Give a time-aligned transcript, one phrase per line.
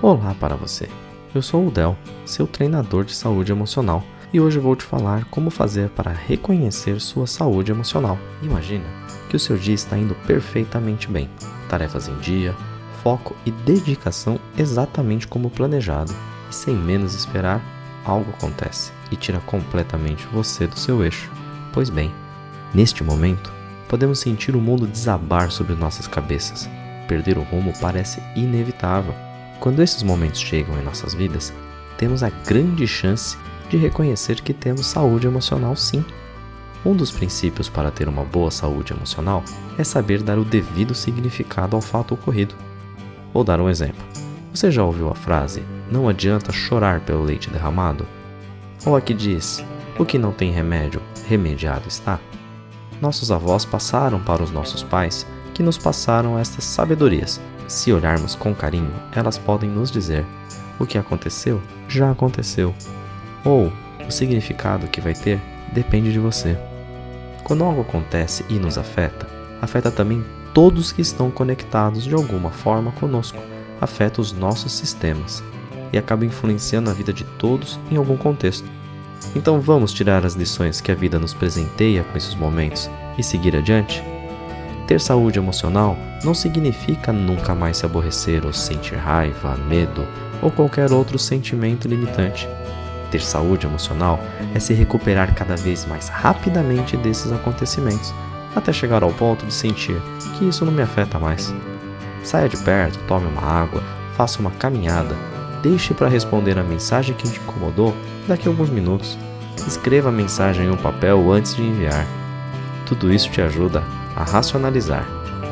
[0.00, 0.88] Olá para você.
[1.34, 5.50] Eu sou o Del, seu treinador de saúde emocional, e hoje vou te falar como
[5.50, 8.16] fazer para reconhecer sua saúde emocional.
[8.40, 8.84] Imagina
[9.28, 11.28] que o seu dia está indo perfeitamente bem,
[11.68, 12.54] tarefas em dia,
[13.02, 16.14] foco e dedicação exatamente como planejado,
[16.48, 17.60] e sem menos esperar,
[18.04, 21.28] algo acontece e tira completamente você do seu eixo.
[21.72, 22.14] Pois bem,
[22.72, 23.52] neste momento,
[23.88, 26.70] podemos sentir o mundo desabar sobre nossas cabeças.
[27.08, 29.27] Perder o rumo parece inevitável
[29.60, 31.52] quando esses momentos chegam em nossas vidas,
[31.96, 33.36] temos a grande chance
[33.68, 36.04] de reconhecer que temos saúde emocional sim.
[36.84, 39.42] Um dos princípios para ter uma boa saúde emocional
[39.76, 42.54] é saber dar o devido significado ao fato ocorrido.
[43.34, 44.04] Vou dar um exemplo.
[44.54, 48.06] Você já ouviu a frase: não adianta chorar pelo leite derramado?
[48.86, 49.62] Ou a que diz:
[49.98, 52.20] o que não tem remédio, remediado está?
[53.00, 55.26] Nossos avós passaram para os nossos pais
[55.58, 60.24] que nos passaram estas sabedorias se olharmos com carinho, elas podem nos dizer:
[60.78, 62.72] o que aconteceu já aconteceu,
[63.44, 63.72] ou
[64.06, 65.40] o significado que vai ter
[65.72, 66.56] depende de você.
[67.42, 69.26] Quando algo acontece e nos afeta,
[69.60, 73.42] afeta também todos que estão conectados de alguma forma conosco,
[73.80, 75.42] afeta os nossos sistemas
[75.92, 78.68] e acaba influenciando a vida de todos em algum contexto.
[79.34, 83.56] Então vamos tirar as lições que a vida nos presenteia com esses momentos e seguir
[83.56, 84.04] adiante?
[84.88, 90.08] Ter saúde emocional não significa nunca mais se aborrecer ou sentir raiva, medo
[90.40, 92.48] ou qualquer outro sentimento limitante.
[93.10, 94.18] Ter saúde emocional
[94.54, 98.14] é se recuperar cada vez mais rapidamente desses acontecimentos,
[98.56, 100.00] até chegar ao ponto de sentir
[100.38, 101.54] que isso não me afeta mais.
[102.24, 103.82] Saia de perto, tome uma água,
[104.16, 105.14] faça uma caminhada,
[105.62, 107.94] deixe para responder a mensagem que te incomodou
[108.26, 109.18] daqui a alguns minutos.
[109.66, 112.06] Escreva a mensagem em um papel antes de enviar.
[112.88, 113.84] Tudo isso te ajuda
[114.16, 115.06] a racionalizar,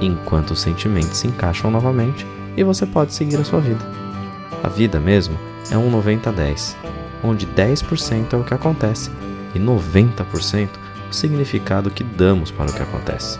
[0.00, 2.26] enquanto os sentimentos se encaixam novamente
[2.56, 3.84] e você pode seguir a sua vida.
[4.62, 5.38] A vida mesmo
[5.70, 6.74] é um 90-10,
[7.22, 9.10] onde 10% é o que acontece
[9.54, 10.68] e 90%
[11.10, 13.38] o significado que damos para o que acontece.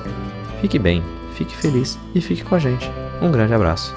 [0.61, 1.03] Fique bem,
[1.35, 2.91] fique feliz e fique com a gente.
[3.21, 3.95] Um grande abraço.